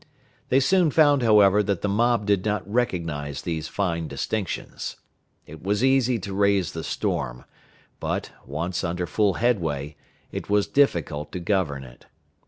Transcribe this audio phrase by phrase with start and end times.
[0.49, 4.95] They soon found, however, that the mob did not recognize these fine distinctions.
[5.45, 7.45] It was easy to raise the storm,
[7.99, 9.95] but, once under full headway,
[10.31, 12.07] it was difficult to govern it.